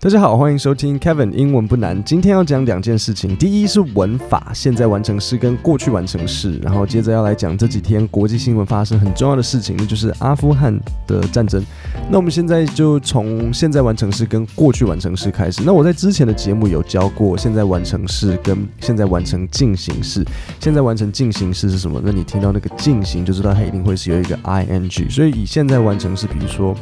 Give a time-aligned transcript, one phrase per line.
[0.00, 2.00] 大家好，欢迎收听 Kevin 英文不难。
[2.04, 10.72] 今天要讲两件事情，第一是文法，现在完成式跟过去完成式，然后接着要来讲这几天国际新闻发生很重要的事情，那就是阿富汗
[11.08, 11.60] 的战争。
[12.08, 15.62] 那我们现在就从现在完成式跟过去完成式开始。
[15.64, 20.24] 那我在之前的节目有教过现在完成式跟现在完成进行式。
[20.60, 22.00] 现在完成进行式是什么？
[22.04, 25.10] 那你听到那个进行就知道它一定会是有一个 ing。
[25.10, 26.72] 所以以现在完成式，比如说，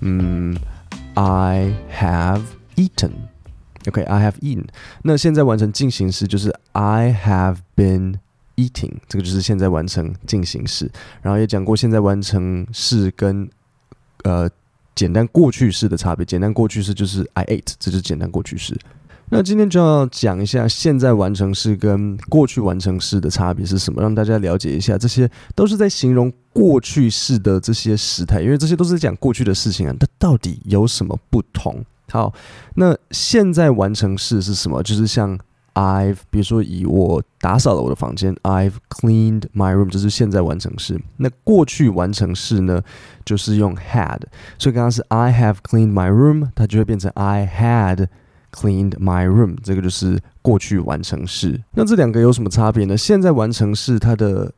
[0.00, 0.56] 嗯。
[1.14, 2.42] I have
[2.74, 3.12] eaten.
[3.86, 4.66] OK, I have eaten.
[5.02, 8.16] 那现在完成进行式就是 I have been
[8.56, 10.90] eating，这个就是现在完成进行式。
[11.20, 13.48] 然后也讲过现在完成式跟
[14.24, 14.48] 呃
[14.94, 16.24] 简单过去式的差别。
[16.24, 18.78] 简单过去式就是 I ate，这就是简单过去式。
[19.30, 24.98] 那今天就要讲一下现在完成式跟过去完成式的差别是什么，让大家了解一下。
[24.98, 29.96] 这些都是在形容过去式的这些时态，因为这些都是讲过去的事情啊。
[29.98, 31.82] 它到底有什么不同？
[32.12, 32.32] 好，
[32.74, 34.82] 那现在完成式是什么？
[34.82, 35.38] 就是像
[35.74, 41.00] I've，比如说以我打扫了我的房间，I've cleaned my room，这是现在完成式。
[41.16, 42.82] 那过去完成式呢，
[43.24, 44.20] 就是用 had。
[44.58, 48.08] 所以刚刚是 I have cleaned my room，它就会变成 I had。
[48.54, 51.58] Cleaned my room，这个就是过去完成式。
[51.70, 52.94] 那这两个有什么差别呢？
[52.94, 54.52] 现在完成式它的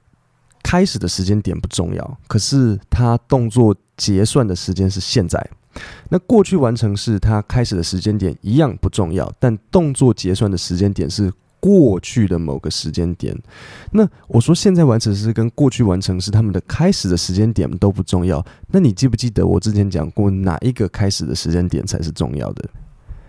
[0.65, 5.49] 开始的时间点不重要，可是它动作结算的时间是现在。
[6.09, 13.35] 那过去完成式它开始的时间点一样不重要，但动作结算的时间点是过去的某个时间点。
[13.91, 18.45] 那我说现在完成式跟过去完成式它们的开始的时间点都不重要。
[18.71, 22.69] 那你记不记得我之前讲过哪一个开始的时间点才是重要的？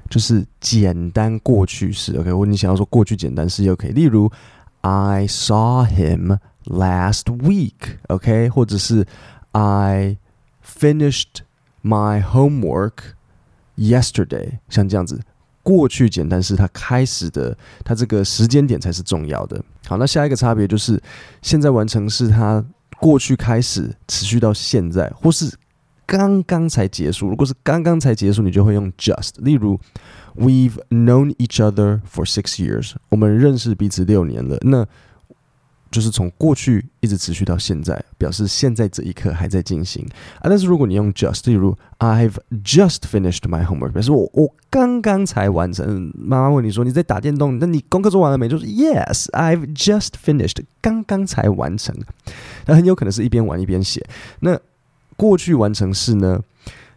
[0.08, 2.30] 就是简单过去式，OK？
[2.30, 4.32] 如果你想要说过去简单式也可以，例如
[4.82, 8.50] I saw him last week，OK？
[8.50, 9.04] 或者是
[9.54, 10.18] I
[10.64, 11.40] finished
[11.86, 13.14] my homework
[13.78, 15.22] yesterday，像这样子，
[15.62, 19.64] 过去简单式它开始的，它这个时间点才是重要的。
[19.86, 21.00] 好，那下一个差别就是
[21.42, 22.66] 现在完成式它
[23.00, 25.54] 过去开始持续到现在，或是。
[26.08, 29.32] 刚刚才结束，如果是刚刚才结束，你就会用 just。
[29.38, 29.80] 例如
[30.38, 34.86] ，We've known each other for six years，我们认识彼此六年了，那
[35.96, 40.06] 就是从过去一直持续到现在，表示现在这一刻还在进行
[40.40, 40.44] 啊。
[40.44, 42.36] 但是如果你用 just，例如 I've
[42.66, 46.12] just finished my homework，表示我我刚刚才完成。
[46.18, 48.50] 妈妈问你说你在打电动，那你功课做完了没？
[48.50, 51.96] 就是 Yes，I've just finished，刚刚才完成。
[52.66, 54.06] 那很有可能是一边玩一边写。
[54.42, 54.60] 那
[55.16, 56.42] 过去完成式呢，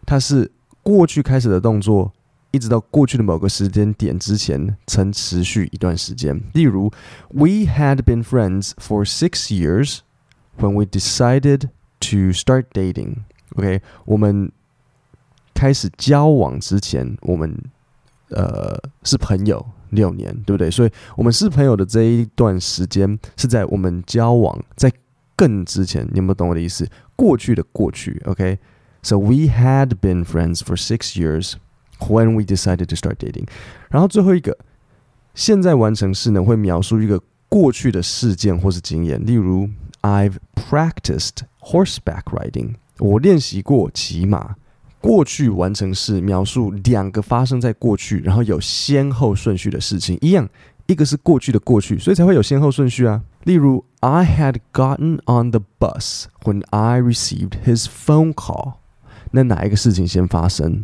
[0.05, 0.51] 它是
[0.83, 2.11] 过去开始的动作，
[2.51, 6.41] 一直到过去的某个时间点之前，曾持续一段时间。
[6.53, 6.91] 例如
[7.29, 9.99] ，We had been friends for six years
[10.57, 13.17] when we decided to start dating.
[13.55, 14.51] OK，我们
[15.53, 17.55] 开始交往之前，我们
[18.29, 20.71] 呃是朋友六年，对不对？
[20.71, 24.91] 所以，我们是朋友的这一段时间是在我们交往在
[25.35, 26.07] 更之前。
[26.11, 26.87] 你有没有懂我的意思？
[27.15, 31.53] 过去的过去，OK，so we had been friends for six years
[31.99, 33.47] when we decided to start dating。
[33.89, 34.57] 然后最后一个，
[35.33, 39.69] 现在完成式呢，会描述一个过去的事件或是经验，例如
[40.01, 44.55] I've practiced horseback riding，我练习过骑马。
[45.01, 50.49] 过去完成式描述两个发生在过去，然后有先后顺序的事情，一样。
[50.87, 53.21] 一个是过去的过去，所以才会有先后顺序啊。
[53.43, 58.73] 例如，I had gotten on the bus when I received his phone call。
[59.29, 60.83] 那哪一个事情先发生？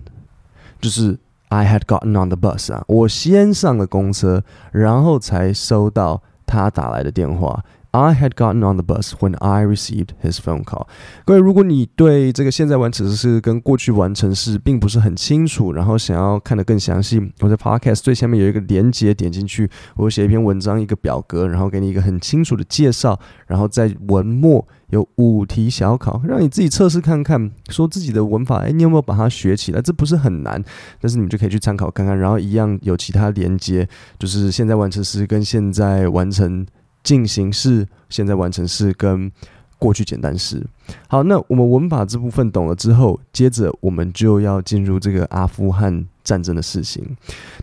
[0.86, 1.18] 就是
[1.50, 7.66] I had gotten on the bus 啊，我先上了公车，然后才收到他打来的电话。
[7.96, 10.88] I had gotten on the bus when I received his phone call。
[11.24, 23.18] 各位，如果你对这个现在完成式跟过去完成式并不是很清楚，然后想要看得更详细，我在 Podcast 最下面有一个连接，点进去，我会写一篇文章，一个表格，然后给你一个很清楚的介绍，
[23.48, 29.82] 然后在文末有五题小考，让你自己测试看看，说自己的文法，哎，你有没有把它学起来？
[29.82, 30.62] 这不是很难，
[31.00, 33.88] 但是你们就可以去参考看看，然后一样有其他连接，
[34.20, 36.66] 就是现在完成式跟现在完成。
[37.06, 39.32] 进行式、现在完成式跟
[39.78, 40.66] 过去简单式。
[41.08, 47.16] 好，那我们文法这部分懂了之后，接着我们就要进入这个阿富汗战争的事情。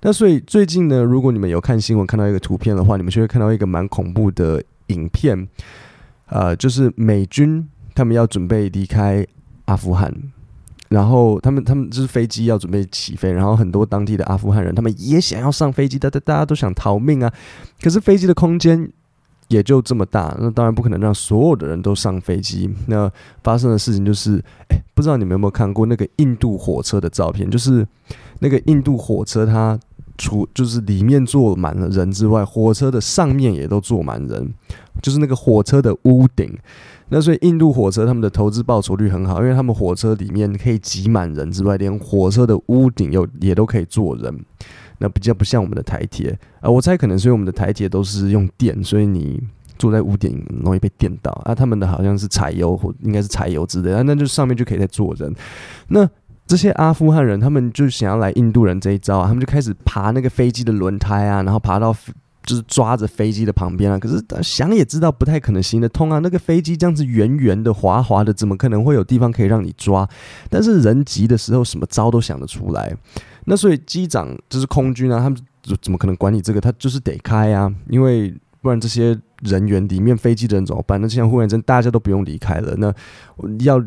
[0.02, 5.48] 那所以最近呢，如果你们有看新闻看到一个图片的话，你们就会看到一个蛮恐怖的影片。
[6.26, 9.26] 呃，就是美军他们要准备离开
[9.64, 10.14] 阿富汗，
[10.88, 17.32] 然后他们他们就是飞机要准备起飞，然后很多当地的阿富汗人他们也想要上飞机，大家大家都想逃命啊。
[17.82, 18.92] 可是飞机的空间。
[19.52, 22.70] 也就这么大，那当然不可能让所有的人都上飞机。
[22.86, 23.10] 那
[23.44, 27.50] 发生的事情就是，哎，不知道你们有没有看过那个印度火车的照片？
[27.50, 27.86] 就是
[28.38, 29.78] 那个印度火车，它
[30.16, 34.54] 除就是里面坐满了人之外，火车的上面也都坐满人，
[35.02, 36.58] 就是那个火车的屋顶。
[37.10, 44.34] 那所以印度火车他们的投资报酬率很好，因为他们火车里面可以挤满人之外，连火车的屋顶有也都可以坐人。
[45.02, 49.42] 那比较不像我们的台铁啊，我猜可能是因为我们的台铁都是用电，所以你
[49.76, 51.52] 坐在屋顶容易被电到啊。
[51.52, 55.34] 他们的好像是柴油或应该是柴油之类的，那就上面就可以再坐人。
[55.88, 56.08] 那
[56.46, 61.92] 这些阿富汗人，他们就想要来印度人这一招啊，他们就开始爬那个飞机的轮胎啊，然后爬到
[62.44, 63.98] 就是抓着飞机的旁边啊。
[63.98, 70.08] 可是想也知道不太可能行得通啊，那个飞机这样子圆圆的、滑滑的，怎么可能会有地方可以让你抓？
[70.48, 72.94] 但是人急的时候，什么招都想得出来。
[73.44, 75.38] 那所以机长就是空军啊，他们
[75.80, 76.60] 怎么可能管你这个？
[76.60, 81.00] 他就是得开啊，因为不然这些人员里面飞机的人怎么办？
[81.00, 82.94] 那现在忽然间大家都不用离开了，那
[83.64, 83.82] 要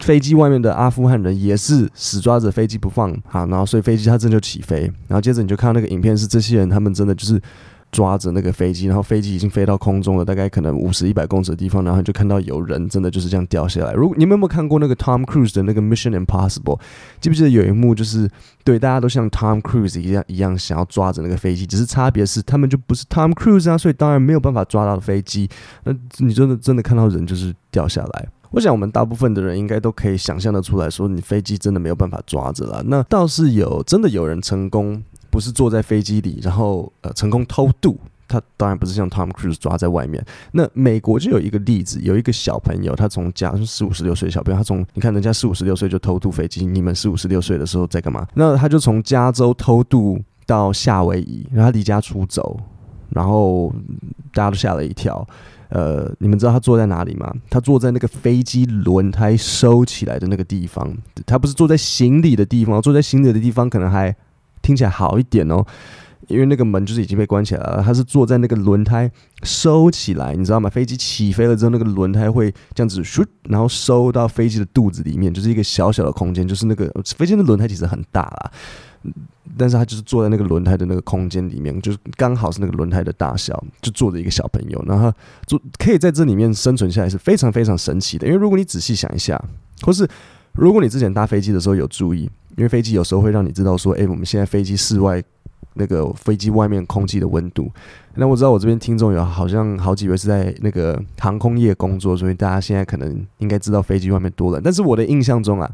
[0.00, 7.40] 飞机外面的阿富汗人也是死抓着飞机不放啊，然后所以飞机它真的就起飞，然后接着你就看到那个影片，是这些人他们真的就是。
[7.92, 13.92] 抓着那个飞机，然后飞机已经飞到空中了，大概可能五十一百公尺的地方，然后就看到有人真的就是这样掉下来。
[13.92, 16.80] 如果你们有没有看过那个 Tom Cruise 的那个 Mission Impossible，
[17.20, 18.26] 记不记得有一幕就是
[18.64, 25.48] 对大家都像 Tom Cruise 一样一样想要抓着那个飞机，只是差别是他们就不是 Tom Cruise 啊，所以当然没有办法抓到飞机。
[25.84, 28.28] 那你真的真的看到人就是掉下来。
[28.52, 32.82] 我想我们大部分的人应该都可以想象得出来说，你飞机真的没有办法抓着了。
[32.86, 35.02] 那倒是有真的有人成功。
[35.32, 37.98] 不是坐在飞机里，然后呃成功偷渡，
[38.28, 40.22] 他当然不是像 Tom Cruise 抓在外面。
[40.52, 48.28] 那美国就有一个例子，有一个小朋友，他从家四五十六岁小朋友，他从你看人家四五十六岁就偷渡飞机，你们四五十六岁的时候在干嘛？
[48.34, 52.60] 那他就从加州偷渡到夏威夷，然后离家出走，
[53.08, 53.74] 然后
[54.34, 55.26] 大家都吓了一跳。
[55.70, 57.34] 呃，你们知道他坐在哪里吗？
[57.48, 60.94] 他坐在那个飞机轮胎收起来的那个地方，
[61.24, 64.14] 他不是坐在行李的地方，坐在行李的地方可能还。
[64.62, 65.64] 听起来好一点哦，
[66.28, 67.82] 因为那个门就是已经被关起来了。
[67.84, 69.10] 他是坐在那个轮胎
[69.42, 70.70] 收起来，你知道吗？
[70.70, 76.46] 飞机起飞了之后，那个轮胎会这样子咻，然后收到飞机的肚子里面，就是一个小小的空间。
[76.46, 78.50] 就是那个飞机的轮胎其实很大啦，
[79.58, 85.12] 但是他就是坐在那个轮胎的那个空间里面，就是刚好是那个轮胎的大小，就坐着一个小朋友，然后
[85.46, 88.26] 坐可以在这里面生存下来是非常非常神奇的。
[88.26, 89.42] 因为如果你仔细想一下，
[89.82, 90.08] 或是
[90.52, 92.30] 如果你之前搭飞机的时候有注意。
[92.56, 95.22] 因为飞机有时候会让你知道说，哎，我们现在飞机室外
[95.74, 97.70] 那个飞机外面空气的温度。
[98.14, 104.60] 那我知道我这边听众有好像好几位是在那个航空业工作，所以大家现在可能应该知道飞机外面多冷。
[104.62, 105.70] 但是我的印象中啊，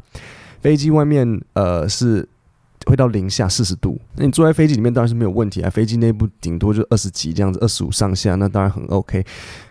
[0.61, 2.25] 飞机外面呃是
[2.85, 3.99] 会到零下四十度。
[4.15, 9.21] 那你坐在飞机里面当然是没有问题啊，飞机内部顶多就二十几这样子，二十五上下，那当然很 OK。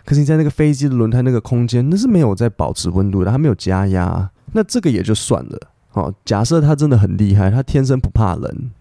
[0.05, 5.59] 可是你在那个飞机的轮胎那个空间，那是没有在保持温度的，它没有加压，那这个也就算了。
[5.99, 8.71] 哦，假设他真的很厉害，他天生不怕冷，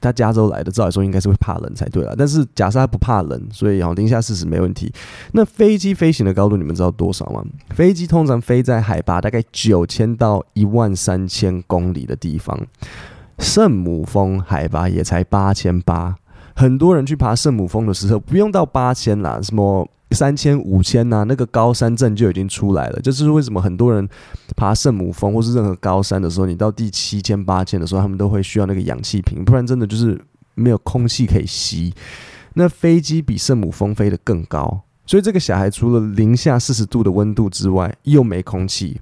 [0.00, 2.14] 他加州来的，照理说应该是会怕冷才对了。
[2.16, 4.92] 但是假设他不怕冷，所以哦，零下四十没问题。
[5.32, 7.44] 那飞机飞行的高度你们知道多少吗？
[7.70, 12.58] 飞机通常飞在海拔大概九千到一万三千公里的地方，
[13.38, 16.16] 圣母峰海拔也才八千八。
[16.56, 19.88] 很多人去爬圣母峰的时候，不用到八千啦，什么？
[20.14, 23.00] 三千五千呐，那个高山症就已经出来了。
[23.00, 24.08] 就是为什么很多人
[24.56, 30.18] 爬圣母峰或是任何高山的时候，你到第七千、八千的时候，他们都会需要那个氧气瓶，不然真的就是
[30.54, 31.92] 没有空气可以吸。
[32.54, 39.00] 那飞机比圣母峰飞得更高，所以这个小孩除了零下四十度的温度之外，又没空气。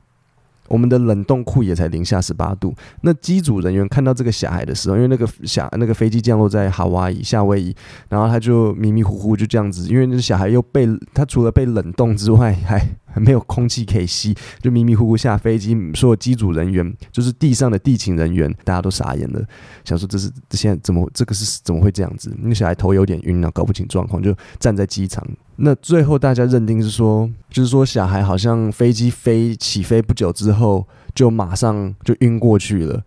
[0.73, 2.75] 我们的冷冻库也才零下十八度。
[3.02, 7.76] 那机组人员看到这个小孩的时候，因为那个小那个飞机降落在哈威夷，夏威夷，
[8.09, 12.81] 然后他就迷迷糊糊就这样子，因为那小孩又被他除了被冷冻之外，还
[13.12, 15.76] 还 没有空气可以吸，就迷迷糊糊下飞机。
[15.95, 19.40] 所有机组人员就是地上的地勤人员，大家都傻眼了，
[19.85, 22.35] 想说这是现在怎么这个是怎么会这样子？
[22.40, 25.25] 那个小孩头有点晕，然后搞不清状况，就站在机场。
[25.57, 33.02] 那最后大家认定是说，就是说小孩好像飞机飞起飞不久之后就马上就晕过去了，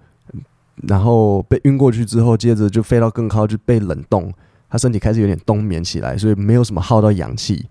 [0.84, 4.32] 然后被晕过去之后，接着就飞到更高就被冷冻，
[4.70, 7.66] 他身体开始有点冬眠起来，所以没有什么耗到氧气，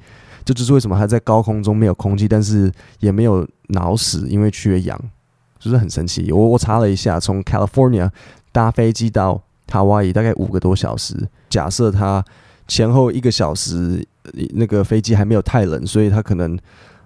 [0.45, 2.71] 这就是为什么还在高空中没有空气，但是
[3.01, 4.99] 也没有脑死，因为缺氧，
[5.59, 6.31] 就是很神奇。
[6.33, 8.11] 我我查了一下，从 California
[8.53, 12.25] 搭飞机到夏威夷大概五个多小时，假设他
[12.69, 14.07] 前后一个小时。
[14.55, 16.59] 那个飞机还没有太冷，所以它可能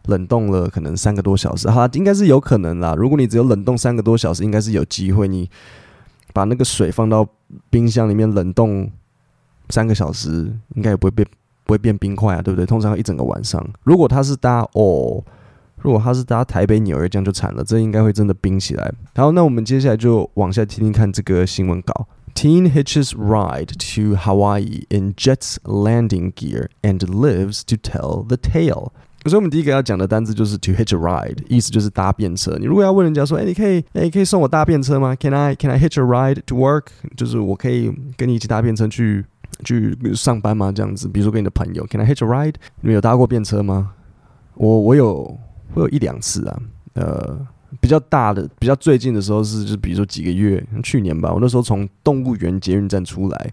[0.05, 1.69] 冷冻了，可能三个多小时。
[1.69, 2.95] 哈，应该是有可能啦。
[2.97, 5.27] 如果你只有冷冻三个多小时，应该是有机会。
[5.27, 5.51] 你
[6.33, 7.27] 把那个水放到
[7.71, 8.89] 冰箱里面冷冻
[9.71, 11.27] 三个小时，应该也不会被
[11.69, 12.65] 不会变冰块啊，对不对？
[12.65, 13.63] 通常一整个晚上。
[13.83, 15.23] 如果他是搭哦，
[15.83, 18.91] 如果他是搭台北纽约，这样就惨了，这应该会真的冰起来。
[19.15, 22.09] 好，那我们接下来就往下听听看这个新闻稿。
[22.35, 28.93] Teen hitches ride to Hawaii in jet's landing gear and lives to tell the tale。
[29.27, 32.57] 所以，我们第一个要讲的单字就是 to hitch a ride，意思就是搭便车。
[32.59, 36.85] 你如果要问人家说，哎，你可以，哎，你可以送我搭便车吗？Can I, can I hitch a ride to work？
[37.15, 39.27] 就是我可以跟你一起搭便车去
[39.65, 40.71] 去上班吗？
[40.71, 42.55] 这样子，比如说跟你的朋友，Can I hitch a ride？
[42.81, 43.93] 你们有搭过便车吗？
[44.55, 45.39] 我我有，
[45.75, 46.61] 我有一两次啊，
[46.95, 47.47] 呃。
[47.83, 53.53] 比较大的，比较最近的时候是，就是比如说几个月，去年吧，我那时候从动物园捷运站出来，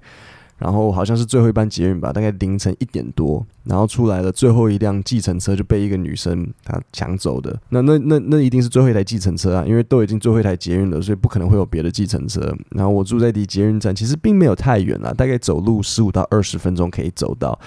[0.57, 7.59] 然后好像是最后一班捷运吧，大概凌晨一点多，然后出来了最后一辆计程车就被一个女生她抢走的。
[7.69, 12.55] 那那那那一定是最后一台计程车啊，因为都已经最后一台捷运了，所以不可能会有别的计程车。
[12.69, 17.59] 然后我住在离捷运站其实并没有太远啦，大概走路十五到二十分钟可以走到，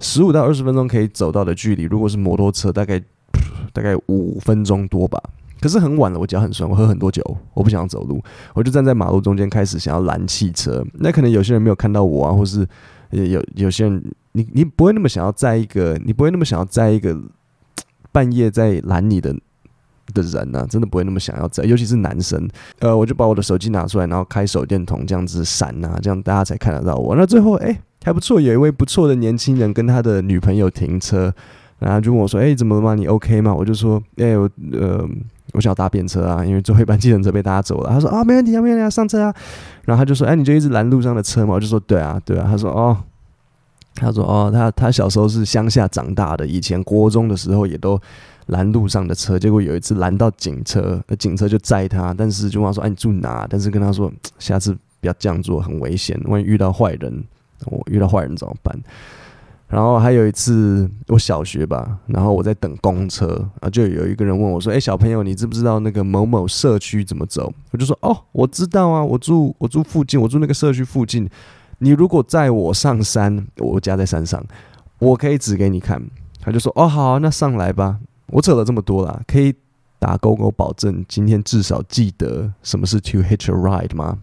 [0.00, 3.00] 十五到二十分钟可以走到的距离，如果是摩托车，大概
[3.72, 5.22] 大概五分钟多吧。
[5.64, 10.84] 可是很晚了，我脚很酸，我喝很多酒，我不想走路，我就站在马路中间开始想要拦汽车。
[10.98, 12.68] 那可能有些人没有看到我啊，或是
[13.08, 17.18] 有有些人，你你不会那么想要在一个，你不会那么想要在一个
[18.12, 19.34] 半夜在拦你的
[20.12, 22.46] 的人呢、真的不会那么想要在，尤其是男生。
[22.80, 27.16] 呃，我就把我的手机拿出来，然后开手电筒这样子闪啊，这样大家才看得到我。
[27.16, 31.32] 那最后哎、还不错，有一位不错的年轻人跟他的女朋友停车，
[31.78, 32.94] 然后就问我说：“哎、怎么了吗？
[32.94, 35.08] 你 OK 吗？”我就说：“哎、我呃。”
[35.52, 37.90] 我想要搭便车啊，因为最后一班计程车被搭走了。
[37.90, 39.32] 他说啊，没问题啊，没问题啊，上车啊。
[39.84, 41.54] 然后他就说，哎，你就一直拦路上的车嘛。
[41.54, 42.44] 我就说，对啊，对啊。
[42.50, 42.96] 他说，哦，
[43.94, 48.00] 他说，哦，他他小时候是乡下长大的，以前国中的时候也都
[48.46, 49.38] 拦路上的车。
[49.38, 53.46] 结果有一次拦到警车，那警车就载他，但是就问他说，哎，你住哪？
[53.48, 57.22] 但是跟他说，下次不要这样做，很危险，万一遇到坏人，
[57.66, 58.76] 我遇到坏人怎么办？
[59.68, 71.28] 然后还有一次，我小学吧，然后我在等公车啊，就有一个人问我说：“哎，小朋友，你知不知道那个某某社区怎么走？”我就说：“哦，我知道啊，我住我住附近，我住那个社区附近。
[71.78, 74.44] 你如果载我上山，我家在山上，
[74.98, 76.00] 我可以指给你看。”
[76.40, 79.54] 他就说：“哦，好，那上来吧。”我扯了这么多啦，可以
[79.98, 84.18] 打勾勾保证今天至少记得什么是 to hitch a ride 吗？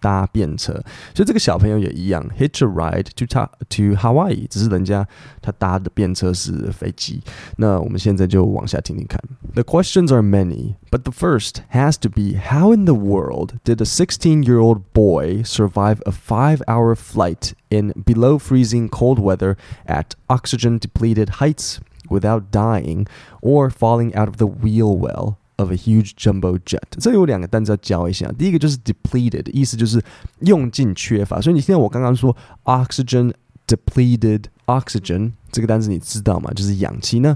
[0.00, 0.72] 搭便车，
[1.14, 5.06] 所以这个小朋友也一样，hitch a ride to ta to Hawaii，只是人家
[5.40, 7.20] 他搭的便车是飞机。
[7.56, 9.20] 那我们现在就往下听听看。
[9.54, 13.86] The questions are many, but the first has to be how in the world did a
[13.86, 19.56] 16-year-old boy survive a five-hour flight in below freezing cold weather
[19.86, 23.06] at oxygen-depleted heights without dying
[23.40, 25.38] or falling out of the wheel well?
[25.60, 28.30] Of a huge jumbo jet，这有两个单词要教一下。
[28.38, 30.04] 第一个就是 depleted，意思就是
[30.40, 31.40] 用尽缺乏。
[31.40, 33.32] 所以你听到我刚刚说 oxygen
[33.66, 36.50] depleted oxygen 这个单词你知道吗？
[36.54, 37.20] 就是氧气。
[37.20, 37.34] 那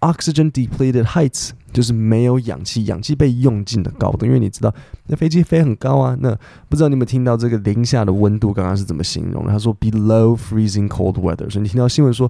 [0.00, 4.26] oxygen depleted heights 就是没有氧气，氧气被用尽的高度。
[4.26, 4.74] 因为你知道
[5.06, 6.16] 那飞机飞很高啊。
[6.18, 6.36] 那
[6.68, 9.52] 不知道你有没有听到这个零下的温度刚刚是怎么形容的？
[9.52, 11.48] 他说 below freezing cold weather。
[11.48, 12.28] 所以你听到新闻说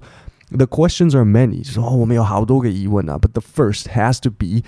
[0.51, 3.17] the questions are many，就说哦，我们有好多个疑问啊。
[3.17, 4.61] But the first has to be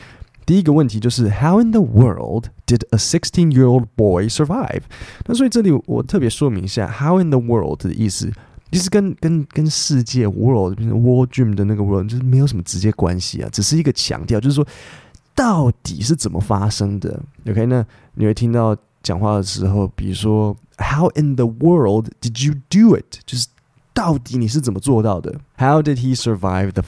[0.48, 4.82] 第一个问题就是 How in the world did a sixteen-year-old boy survive？
[5.26, 8.32] 那所以这里我特别说明一下，How in the world 的意思，
[8.72, 14.68] 其实跟跟跟世界 world 变成 World Dream 的那个 world 就是没有什么直接关系啊，只是一个强调，就是说
[15.34, 17.22] 到底是怎么发生的。
[17.48, 17.86] OK，那
[18.16, 23.20] 你会听到讲话的时候，比如说 How in the world did you do it？
[23.26, 23.48] 就是
[23.94, 25.40] 到底你是怎么做到的？
[25.58, 26.84] How did he survive the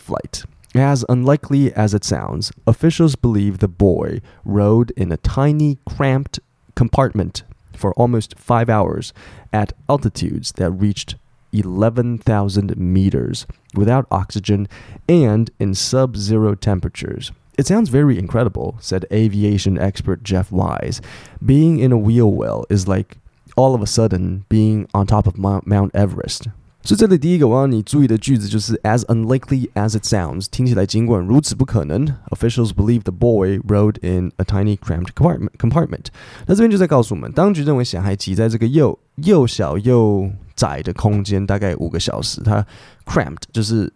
[0.73, 6.41] flight？As unlikely as it sounds, officials believe the boy rode in a tiny, cramped
[6.75, 9.12] compartment for almost five hours
[9.53, 11.17] at altitudes that reached
[11.53, 14.69] 11,000 meters without oxygen
[15.09, 17.33] and in sub zero temperatures.
[17.59, 21.00] It sounds very incredible, said aviation expert Jeff Wise.
[21.45, 23.17] Being in a wheel well is like
[23.57, 26.49] all of a sudden being on top of Mount Everest.
[26.83, 32.07] 所以这里第一个我要你注意的句子就是 as unlikely as it sounds，听起来尽管如此不可能。
[32.31, 35.51] Officials believe the boy rode in a tiny cramped compartment.
[35.59, 36.07] compartment。
[36.47, 42.41] 那这边就在告诉我们，当局认为小孩挤在这个又又小又窄的空间，大概五个小时。
[42.41, 42.65] 它
[43.05, 43.93] cramped 就是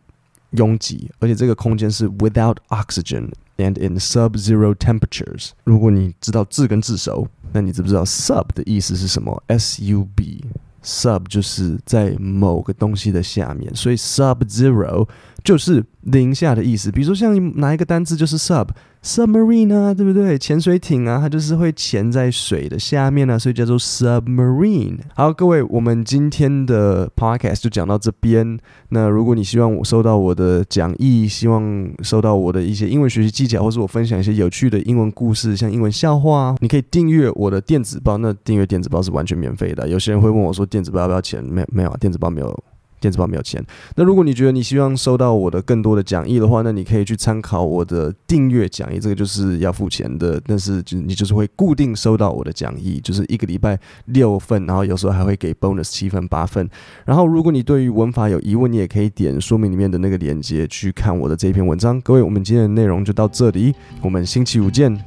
[0.50, 5.50] 拥挤，而且这个空间是 without oxygen and in sub-zero temperatures。
[5.64, 10.44] 如果你知道字跟字熟，那你知不知道 sub 的意思是什么？S-U-B。
[10.84, 15.08] Sub 就是在某个东西的下面，所以 Sub Zero
[15.42, 16.92] 就是零下的意思。
[16.92, 18.68] 比如说，像拿一个单词就是 Sub
[19.04, 20.38] submarine 啊，对不对？
[20.38, 24.98] 潜水艇啊，它就是会潜在水的下面啊，所以叫做 submarine。
[25.14, 28.58] 好，各位，我们今天的 podcast 就讲到这边。
[28.88, 38.16] 那如果你希望我收到我的讲义，希望收到我的一些英文学习技巧，或是我分享一些有趣的英文故事，像英文笑话，你可以订阅我的电子报。
[38.16, 39.86] 那订阅电子报是完全免费的。
[39.86, 41.44] 有些人会问我说，电子报要不要钱？
[41.44, 42.64] 没没有啊，电子报没有。
[43.04, 43.62] 电子报没有钱。
[43.96, 50.40] 那如果你觉得你希望收到我的更多的讲义的话，那你可以去参考我的订阅讲义，这个就是要付钱的。
[50.46, 56.66] 但是就你就是会固定收到我的讲义，就是一个礼拜六份，然后有时候还会给 bonus 七份八份。
[57.04, 62.00] 然后如果你对于文法有疑问，你也可以点说明里面的那个链接去看我的这一篇文章。
[62.00, 64.98] 各位，我们今天的内容就到这里，我们星期五见，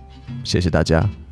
[0.44, 1.27] 谢谢大家。